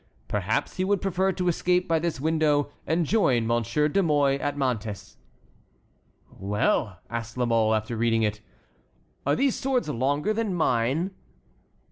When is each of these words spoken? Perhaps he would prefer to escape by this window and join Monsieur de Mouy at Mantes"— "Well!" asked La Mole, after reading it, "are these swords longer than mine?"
Perhaps 0.27 0.77
he 0.77 0.83
would 0.83 0.99
prefer 0.99 1.31
to 1.31 1.47
escape 1.47 1.87
by 1.87 1.99
this 1.99 2.19
window 2.19 2.71
and 2.87 3.05
join 3.05 3.45
Monsieur 3.45 3.87
de 3.87 4.01
Mouy 4.01 4.39
at 4.39 4.57
Mantes"— 4.57 5.15
"Well!" 6.39 6.97
asked 7.07 7.37
La 7.37 7.45
Mole, 7.45 7.75
after 7.75 7.95
reading 7.95 8.23
it, 8.23 8.41
"are 9.27 9.35
these 9.35 9.53
swords 9.53 9.87
longer 9.89 10.33
than 10.33 10.55
mine?" 10.55 11.11